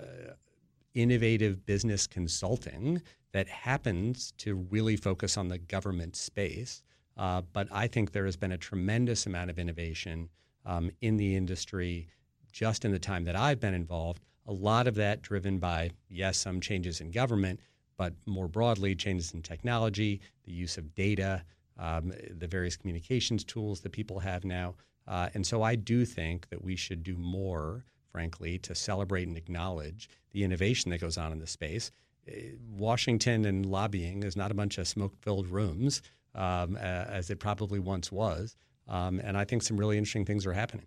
innovative 0.94 1.64
business 1.66 2.06
consulting 2.06 3.02
that 3.32 3.48
happens 3.48 4.32
to 4.38 4.54
really 4.54 4.96
focus 4.96 5.36
on 5.36 5.48
the 5.48 5.58
government 5.58 6.16
space. 6.16 6.82
Uh, 7.16 7.42
but 7.52 7.68
I 7.70 7.86
think 7.86 8.12
there 8.12 8.24
has 8.24 8.36
been 8.36 8.52
a 8.52 8.58
tremendous 8.58 9.26
amount 9.26 9.50
of 9.50 9.58
innovation 9.58 10.28
um, 10.64 10.90
in 11.00 11.16
the 11.16 11.36
industry 11.36 12.08
just 12.52 12.84
in 12.84 12.92
the 12.92 12.98
time 12.98 13.24
that 13.24 13.36
I've 13.36 13.60
been 13.60 13.74
involved. 13.74 14.22
A 14.46 14.52
lot 14.52 14.86
of 14.86 14.94
that 14.96 15.22
driven 15.22 15.58
by, 15.58 15.90
yes, 16.08 16.38
some 16.38 16.60
changes 16.60 17.00
in 17.00 17.10
government, 17.10 17.60
but 17.96 18.14
more 18.26 18.48
broadly, 18.48 18.94
changes 18.94 19.34
in 19.34 19.42
technology, 19.42 20.20
the 20.44 20.52
use 20.52 20.78
of 20.78 20.94
data, 20.94 21.44
um, 21.78 22.12
the 22.38 22.46
various 22.46 22.76
communications 22.76 23.44
tools 23.44 23.80
that 23.80 23.92
people 23.92 24.18
have 24.18 24.44
now. 24.44 24.74
Uh, 25.06 25.28
and 25.34 25.46
so 25.46 25.62
I 25.62 25.74
do 25.76 26.04
think 26.04 26.48
that 26.48 26.62
we 26.62 26.76
should 26.76 27.02
do 27.02 27.16
more, 27.16 27.84
frankly, 28.10 28.58
to 28.58 28.74
celebrate 28.74 29.28
and 29.28 29.36
acknowledge 29.36 30.08
the 30.32 30.44
innovation 30.44 30.90
that 30.90 31.00
goes 31.00 31.18
on 31.18 31.32
in 31.32 31.38
the 31.38 31.46
space. 31.46 31.90
Uh, 32.28 32.32
Washington 32.70 33.44
and 33.44 33.66
lobbying 33.66 34.22
is 34.22 34.36
not 34.36 34.50
a 34.50 34.54
bunch 34.54 34.78
of 34.78 34.86
smoke 34.86 35.14
filled 35.20 35.48
rooms 35.48 36.02
um, 36.34 36.76
as 36.76 37.30
it 37.30 37.40
probably 37.40 37.78
once 37.78 38.12
was. 38.12 38.56
Um, 38.88 39.20
and 39.20 39.36
I 39.36 39.44
think 39.44 39.62
some 39.62 39.76
really 39.76 39.98
interesting 39.98 40.24
things 40.24 40.46
are 40.46 40.52
happening. 40.52 40.86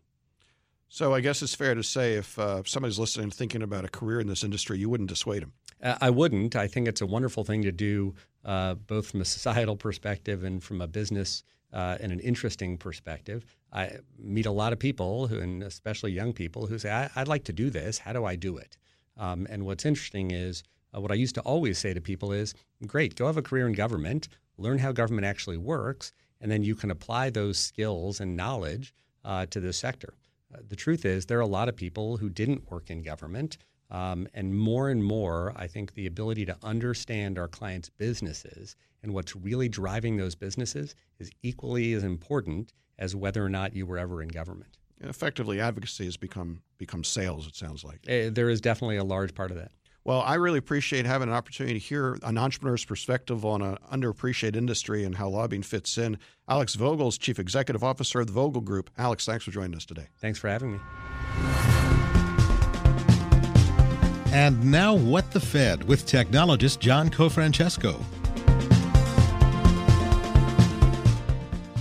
So 0.90 1.14
I 1.14 1.22
guess 1.22 1.42
it's 1.42 1.56
fair 1.56 1.74
to 1.74 1.84
say 1.84 2.14
if 2.14 2.38
uh, 2.38 2.62
somebody's 2.66 3.00
listening 3.00 3.24
and 3.24 3.34
thinking 3.34 3.64
about 3.64 3.84
a 3.84 3.88
career 3.88 4.20
in 4.20 4.28
this 4.28 4.44
industry, 4.44 4.78
you 4.78 4.90
wouldn't 4.90 5.10
dissuade 5.10 5.42
them. 5.42 5.54
Uh, 5.82 5.98
I 6.00 6.12
wouldn't. 6.12 6.56
I 6.56 6.68
think 6.68 6.88
it's 6.88 7.02
a 7.02 7.08
wonderful 7.08 7.44
thing 7.44 7.64
to 7.64 7.72
do, 7.72 8.14
uh, 8.46 8.76
both 8.76 9.10
from 9.10 9.22
a 9.22 9.26
societal 9.26 9.76
perspective 9.76 10.44
and 10.44 10.64
from 10.64 10.82
a 10.82 10.88
business 10.88 11.44
uh, 11.74 11.98
and 12.00 12.12
an 12.12 12.20
interesting 12.20 12.78
perspective. 12.78 13.46
I 13.72 13.98
meet 14.18 14.46
a 14.46 14.52
lot 14.52 14.74
of 14.74 14.80
people, 14.80 15.28
who, 15.28 15.40
and 15.40 15.64
especially 15.64 16.12
young 16.12 16.32
people, 16.34 16.68
who 16.68 16.78
say, 16.78 16.92
I, 16.92 17.10
would 17.18 17.28
like 17.28 17.44
to 17.46 17.54
do 17.54 17.70
this. 17.70 17.98
How 17.98 18.14
do 18.14 18.26
I 18.26 18.36
do 18.36 18.58
it?" 18.58 18.78
Um, 19.18 19.48
and 19.50 19.66
what's 19.66 19.86
interesting 19.86 20.32
is 20.32 20.64
uh, 20.96 21.02
what 21.02 21.12
I 21.12 21.16
used 21.16 21.36
to 21.36 21.42
always 21.42 21.80
say 21.80 21.94
to 21.94 22.02
people 22.02 22.32
is, 22.32 22.54
"Great, 22.86 23.16
go 23.16 23.26
have 23.26 23.38
a 23.38 23.42
career 23.42 23.68
in 23.68 23.74
government, 23.74 24.28
learn 24.58 24.78
how 24.78 24.92
government 24.92 25.26
actually 25.26 25.58
works, 25.58 26.12
and 26.40 26.52
then 26.52 26.64
you 26.64 26.76
can 26.76 26.92
apply 26.92 27.30
those 27.30 27.58
skills 27.58 28.20
and 28.20 28.38
knowledge 28.38 28.94
uh, 29.26 29.46
to 29.48 29.60
this 29.60 29.78
sector." 29.78 30.14
Uh, 30.54 30.60
the 30.68 30.76
truth 30.76 31.06
is, 31.06 31.26
there 31.26 31.40
are 31.40 31.42
a 31.42 31.48
lot 31.48 31.70
of 31.70 31.76
people 31.76 32.18
who 32.18 32.30
didn't 32.30 32.70
work 32.70 32.90
in 32.90 33.02
government. 33.02 33.58
Um, 33.90 34.28
and 34.34 34.58
more 34.58 34.90
and 34.90 35.04
more, 35.04 35.54
I 35.56 35.68
think 35.68 35.94
the 35.94 36.08
ability 36.08 36.46
to 36.46 36.58
understand 36.64 37.38
our 37.38 37.48
clients' 37.48 37.90
businesses 37.90 38.76
and 39.04 39.14
what's 39.14 39.36
really 39.36 39.70
driving 39.70 40.18
those 40.18 40.34
businesses 40.34 40.96
is 41.20 41.30
equally 41.44 41.94
as 41.94 42.04
important 42.04 42.74
as 42.98 43.16
whether 43.16 43.44
or 43.44 43.50
not 43.50 43.76
you 43.76 43.86
were 43.86 43.98
ever 43.98 44.22
in 44.22 44.30
government. 44.30 44.78
And 45.00 45.10
effectively, 45.10 45.60
advocacy 45.60 46.06
has 46.06 46.18
become 46.18 46.62
become 46.78 47.04
sales. 47.04 47.46
It 47.48 47.56
sounds 47.56 47.84
like 47.84 48.00
uh, 48.10 48.30
there 48.32 48.50
is 48.50 48.62
definitely 48.62 48.98
a 48.98 49.04
large 49.04 49.36
part 49.36 49.52
of 49.52 49.58
that. 49.58 49.72
Well, 50.06 50.22
I 50.22 50.36
really 50.36 50.58
appreciate 50.58 51.06
having 51.06 51.30
an 51.30 51.34
opportunity 51.34 51.80
to 51.80 51.86
hear 51.86 52.18
an 52.24 52.38
entrepreneur's 52.38 52.84
perspective 52.84 53.46
on 53.46 53.62
an 53.62 53.78
underappreciated 53.92 54.58
industry 54.58 55.06
and 55.06 55.16
how 55.16 55.30
lobbying 55.30 55.64
fits 55.64 55.98
in. 55.98 56.18
Alex 56.50 56.76
Vogel 56.76 57.08
is 57.08 57.18
Chief 57.18 57.40
Executive 57.40 57.84
Officer 57.84 58.20
of 58.20 58.28
the 58.28 58.34
Vogel 58.34 58.62
Group. 58.62 58.90
Alex, 58.98 59.26
thanks 59.26 59.46
for 59.46 59.52
joining 59.52 59.76
us 59.76 59.86
today. 59.86 60.08
Thanks 60.18 60.40
for 60.40 60.50
having 60.50 60.74
me. 60.74 60.80
And 64.34 64.72
now, 64.72 64.94
What 64.96 65.32
the 65.32 65.40
Fed 65.40 65.88
with 65.88 66.06
technologist 66.06 66.80
John 66.80 67.10
Cofrancesco. 67.10 68.04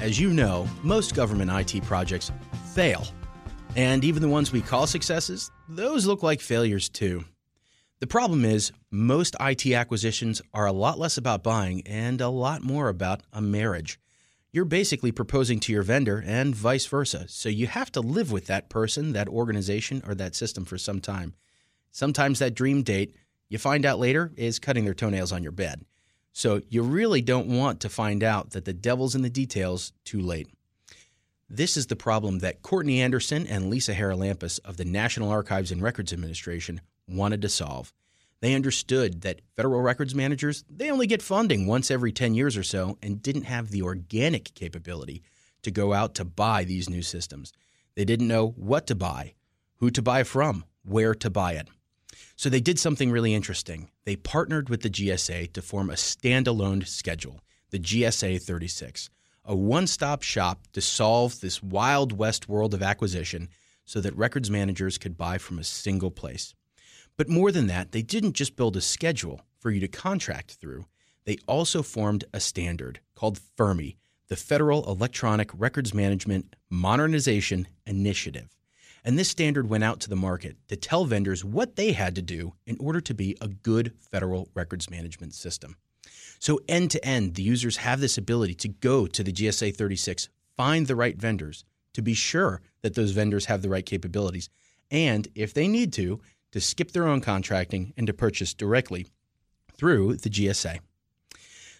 As 0.02 0.18
you 0.18 0.30
know, 0.30 0.68
most 0.82 1.14
government 1.14 1.48
IT 1.48 1.84
projects 1.84 2.32
fail. 2.74 3.06
And 3.76 4.02
even 4.02 4.20
the 4.20 4.28
ones 4.28 4.50
we 4.50 4.60
call 4.60 4.88
successes, 4.88 5.48
those 5.68 6.06
look 6.06 6.24
like 6.24 6.40
failures 6.40 6.88
too. 6.88 7.24
The 8.00 8.08
problem 8.08 8.44
is, 8.44 8.72
most 8.90 9.36
IT 9.38 9.64
acquisitions 9.72 10.42
are 10.52 10.66
a 10.66 10.72
lot 10.72 10.98
less 10.98 11.18
about 11.18 11.44
buying 11.44 11.86
and 11.86 12.20
a 12.20 12.30
lot 12.30 12.64
more 12.64 12.88
about 12.88 13.22
a 13.32 13.40
marriage. 13.40 14.00
You're 14.50 14.64
basically 14.64 15.12
proposing 15.12 15.60
to 15.60 15.72
your 15.72 15.84
vendor 15.84 16.20
and 16.26 16.52
vice 16.52 16.86
versa, 16.86 17.28
so 17.28 17.48
you 17.48 17.68
have 17.68 17.92
to 17.92 18.00
live 18.00 18.32
with 18.32 18.46
that 18.48 18.68
person, 18.68 19.12
that 19.12 19.28
organization, 19.28 20.02
or 20.04 20.16
that 20.16 20.34
system 20.34 20.64
for 20.64 20.78
some 20.78 21.00
time. 21.00 21.34
Sometimes 21.92 22.40
that 22.40 22.56
dream 22.56 22.82
date, 22.82 23.14
you 23.48 23.58
find 23.58 23.86
out 23.86 24.00
later, 24.00 24.32
is 24.34 24.58
cutting 24.58 24.84
their 24.84 24.94
toenails 24.94 25.30
on 25.30 25.44
your 25.44 25.52
bed. 25.52 25.84
So 26.32 26.62
you 26.68 26.82
really 26.82 27.20
don't 27.20 27.48
want 27.48 27.80
to 27.80 27.88
find 27.88 28.24
out 28.24 28.50
that 28.50 28.64
the 28.64 28.72
devil's 28.72 29.14
in 29.14 29.22
the 29.22 29.30
details 29.30 29.92
too 30.04 30.20
late. 30.20 30.48
This 31.48 31.76
is 31.76 31.88
the 31.88 31.96
problem 31.96 32.38
that 32.38 32.62
Courtney 32.62 33.02
Anderson 33.02 33.46
and 33.46 33.68
Lisa 33.68 33.94
Haralampus 33.94 34.58
of 34.64 34.78
the 34.78 34.86
National 34.86 35.30
Archives 35.30 35.70
and 35.70 35.82
Records 35.82 36.12
Administration 36.12 36.80
wanted 37.06 37.42
to 37.42 37.48
solve. 37.50 37.92
They 38.40 38.54
understood 38.54 39.20
that 39.20 39.42
federal 39.54 39.82
records 39.82 40.14
managers, 40.14 40.64
they 40.68 40.90
only 40.90 41.06
get 41.06 41.22
funding 41.22 41.66
once 41.66 41.90
every 41.90 42.10
10 42.10 42.34
years 42.34 42.56
or 42.56 42.62
so 42.62 42.98
and 43.02 43.22
didn't 43.22 43.44
have 43.44 43.70
the 43.70 43.82
organic 43.82 44.54
capability 44.54 45.22
to 45.62 45.70
go 45.70 45.92
out 45.92 46.14
to 46.16 46.24
buy 46.24 46.64
these 46.64 46.90
new 46.90 47.02
systems. 47.02 47.52
They 47.94 48.04
didn't 48.04 48.28
know 48.28 48.48
what 48.56 48.86
to 48.88 48.94
buy, 48.94 49.34
who 49.76 49.90
to 49.90 50.02
buy 50.02 50.24
from, 50.24 50.64
where 50.84 51.14
to 51.14 51.30
buy 51.30 51.52
it. 51.52 51.68
So 52.36 52.48
they 52.48 52.60
did 52.60 52.78
something 52.78 53.10
really 53.10 53.34
interesting. 53.34 53.90
They 54.04 54.16
partnered 54.16 54.68
with 54.68 54.82
the 54.82 54.90
GSA 54.90 55.52
to 55.52 55.62
form 55.62 55.90
a 55.90 55.94
standalone 55.94 56.86
schedule, 56.86 57.40
the 57.70 57.78
GSA 57.78 58.42
36, 58.42 59.10
a 59.44 59.56
one 59.56 59.86
stop 59.86 60.22
shop 60.22 60.66
to 60.72 60.80
solve 60.80 61.40
this 61.40 61.62
wild 61.62 62.12
west 62.12 62.48
world 62.48 62.74
of 62.74 62.82
acquisition 62.82 63.48
so 63.84 64.00
that 64.00 64.16
records 64.16 64.50
managers 64.50 64.98
could 64.98 65.16
buy 65.16 65.38
from 65.38 65.58
a 65.58 65.64
single 65.64 66.10
place. 66.10 66.54
But 67.16 67.28
more 67.28 67.52
than 67.52 67.66
that, 67.66 67.92
they 67.92 68.02
didn't 68.02 68.34
just 68.34 68.56
build 68.56 68.76
a 68.76 68.80
schedule 68.80 69.42
for 69.58 69.70
you 69.70 69.80
to 69.80 69.88
contract 69.88 70.52
through, 70.60 70.86
they 71.24 71.38
also 71.46 71.82
formed 71.82 72.24
a 72.32 72.40
standard 72.40 73.00
called 73.14 73.38
FERMI, 73.56 73.96
the 74.28 74.36
Federal 74.36 74.84
Electronic 74.90 75.50
Records 75.54 75.94
Management 75.94 76.56
Modernization 76.68 77.68
Initiative. 77.86 78.48
And 79.04 79.18
this 79.18 79.28
standard 79.28 79.68
went 79.68 79.84
out 79.84 80.00
to 80.00 80.08
the 80.08 80.16
market 80.16 80.56
to 80.68 80.76
tell 80.76 81.04
vendors 81.04 81.44
what 81.44 81.76
they 81.76 81.92
had 81.92 82.14
to 82.14 82.22
do 82.22 82.54
in 82.66 82.76
order 82.78 83.00
to 83.00 83.14
be 83.14 83.36
a 83.40 83.48
good 83.48 83.92
federal 83.98 84.48
records 84.54 84.88
management 84.88 85.34
system. 85.34 85.76
So, 86.38 86.60
end 86.68 86.90
to 86.92 87.04
end, 87.04 87.34
the 87.34 87.42
users 87.42 87.78
have 87.78 88.00
this 88.00 88.18
ability 88.18 88.54
to 88.56 88.68
go 88.68 89.06
to 89.06 89.22
the 89.22 89.32
GSA 89.32 89.76
36, 89.76 90.28
find 90.56 90.86
the 90.86 90.96
right 90.96 91.16
vendors, 91.16 91.64
to 91.94 92.02
be 92.02 92.14
sure 92.14 92.60
that 92.82 92.94
those 92.94 93.12
vendors 93.12 93.46
have 93.46 93.62
the 93.62 93.68
right 93.68 93.86
capabilities, 93.86 94.48
and 94.90 95.28
if 95.34 95.54
they 95.54 95.68
need 95.68 95.92
to, 95.94 96.20
to 96.52 96.60
skip 96.60 96.92
their 96.92 97.06
own 97.06 97.20
contracting 97.20 97.92
and 97.96 98.06
to 98.06 98.12
purchase 98.12 98.54
directly 98.54 99.06
through 99.76 100.16
the 100.16 100.30
GSA. 100.30 100.80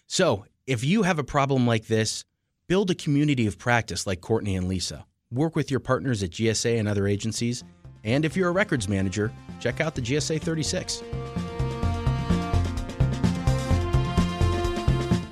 So, 0.07 0.45
if 0.65 0.83
you 0.83 1.03
have 1.03 1.19
a 1.19 1.23
problem 1.23 1.67
like 1.67 1.87
this, 1.87 2.25
build 2.67 2.89
a 2.89 2.95
community 2.95 3.47
of 3.47 3.57
practice 3.57 4.07
like 4.07 4.21
Courtney 4.21 4.55
and 4.55 4.67
Lisa. 4.67 5.05
Work 5.33 5.55
with 5.55 5.71
your 5.71 5.79
partners 5.79 6.21
at 6.21 6.29
GSA 6.29 6.77
and 6.77 6.87
other 6.87 7.07
agencies. 7.07 7.63
And 8.03 8.23
if 8.23 8.37
you're 8.37 8.49
a 8.49 8.51
records 8.51 8.87
manager, 8.87 9.31
check 9.59 9.81
out 9.81 9.95
the 9.95 10.01
GSA 10.01 10.39
36. 10.41 11.01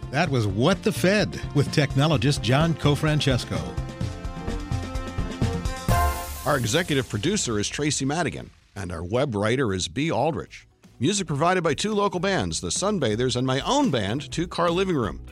That 0.09 0.27
was 0.29 0.47
What 0.47 0.81
the 0.83 0.91
Fed 0.91 1.39
with 1.53 1.69
technologist 1.69 2.41
John 2.41 2.73
Cofrancesco. 2.73 3.59
Our 6.47 6.57
executive 6.57 7.07
producer 7.07 7.59
is 7.59 7.69
Tracy 7.69 8.03
Madigan. 8.03 8.49
And 8.75 8.91
our 8.91 9.03
web 9.03 9.35
writer 9.35 9.73
is 9.73 9.87
B. 9.87 10.11
Aldrich. 10.11 10.67
Music 10.99 11.27
provided 11.27 11.61
by 11.61 11.73
two 11.73 11.93
local 11.93 12.19
bands, 12.19 12.61
the 12.61 12.69
Sunbathers 12.69 13.35
and 13.35 13.45
my 13.45 13.59
own 13.61 13.91
band, 13.91 14.31
Two 14.31 14.47
Car 14.47 14.71
Living 14.71 14.95
Room. 14.95 15.25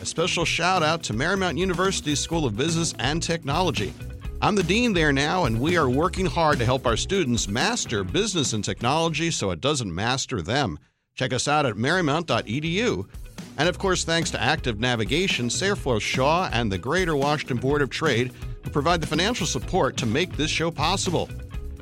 A 0.00 0.06
special 0.06 0.44
shout 0.44 0.82
out 0.82 1.02
to 1.04 1.12
Marymount 1.12 1.58
University 1.58 2.14
School 2.14 2.46
of 2.46 2.56
Business 2.56 2.94
and 2.98 3.22
Technology. 3.22 3.92
I'm 4.40 4.54
the 4.54 4.62
dean 4.62 4.92
there 4.92 5.12
now, 5.12 5.46
and 5.46 5.60
we 5.60 5.76
are 5.76 5.90
working 5.90 6.26
hard 6.26 6.58
to 6.58 6.64
help 6.64 6.86
our 6.86 6.96
students 6.96 7.48
master 7.48 8.04
business 8.04 8.52
and 8.52 8.64
technology 8.64 9.32
so 9.32 9.50
it 9.50 9.60
doesn't 9.60 9.92
master 9.92 10.40
them. 10.42 10.78
Check 11.16 11.32
us 11.32 11.48
out 11.48 11.66
at 11.66 11.74
marymount.edu. 11.74 13.08
And 13.58 13.68
of 13.68 13.78
course, 13.78 14.04
thanks 14.04 14.30
to 14.30 14.40
Active 14.40 14.78
Navigation, 14.78 15.48
Seyfarth 15.48 16.02
Shaw, 16.02 16.48
and 16.52 16.70
the 16.70 16.78
Greater 16.78 17.16
Washington 17.16 17.56
Board 17.56 17.82
of 17.82 17.90
Trade, 17.90 18.32
who 18.62 18.70
provide 18.70 19.00
the 19.00 19.08
financial 19.08 19.46
support 19.46 19.96
to 19.96 20.06
make 20.06 20.36
this 20.36 20.50
show 20.50 20.70
possible. 20.70 21.28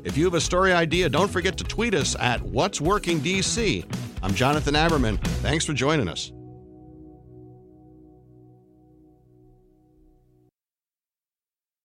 If 0.03 0.17
you 0.17 0.25
have 0.25 0.33
a 0.33 0.41
story 0.41 0.73
idea, 0.73 1.09
don't 1.09 1.29
forget 1.29 1.57
to 1.57 1.63
tweet 1.63 1.93
us 1.93 2.15
at 2.15 2.41
What's 2.41 2.81
Working 2.81 3.19
DC. 3.19 3.85
I'm 4.23 4.33
Jonathan 4.33 4.73
Aberman. 4.73 5.19
Thanks 5.41 5.63
for 5.63 5.73
joining 5.73 6.07
us. 6.07 6.31